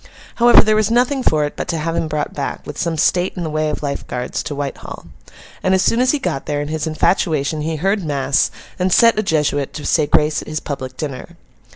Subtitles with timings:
[0.37, 3.33] However, there was nothing for it but to have him brought back, with some state
[3.37, 5.05] in the way of Life Guards, to Whitehall.
[5.61, 9.19] And as soon as he got there, in his infatuation, he heard mass, and set
[9.19, 11.37] a Jesuit to say grace at his public dinner.